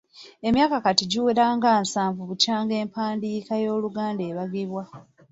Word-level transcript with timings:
Emyaka 0.47 0.75
kati 0.85 1.03
giwera 1.11 1.45
nga 1.57 1.71
nsanvu 1.83 2.21
bukyanga 2.29 2.73
empandiika 2.83 3.53
y’Oluganda 3.63 4.23
ebagibwa. 4.31 4.83